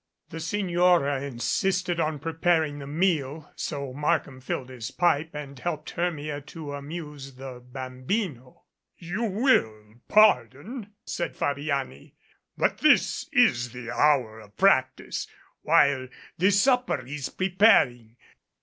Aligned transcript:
The 0.31 0.39
Signora 0.39 1.21
insisted 1.21 1.99
on 1.99 2.17
preparing 2.17 2.79
the 2.79 2.87
meal, 2.87 3.51
so 3.55 3.93
Mark 3.93 4.25
ham 4.25 4.39
filled 4.41 4.69
his 4.69 4.89
pipe 4.89 5.29
and 5.35 5.59
helped 5.59 5.91
Hermia 5.91 6.41
to 6.47 6.73
amuse 6.73 7.35
the 7.35 7.63
bambino. 7.63 8.63
"You 8.97 9.25
will 9.25 10.01
pardon?" 10.07 10.91
said 11.05 11.37
Fabiani. 11.37 12.15
"But 12.57 12.79
this 12.79 13.29
is 13.31 13.73
the 13.73 13.91
hour 13.91 14.39
of 14.39 14.57
practice, 14.57 15.27
while 15.61 16.07
the 16.35 16.49
supper 16.49 17.05
is 17.05 17.29
preparing. 17.29 18.15